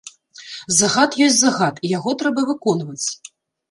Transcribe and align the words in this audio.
Загад 0.77 1.11
ёсць 1.27 1.39
загад 1.43 1.75
і 1.85 1.95
яго 1.97 2.19
трэба 2.25 2.51
выконваць. 2.53 3.07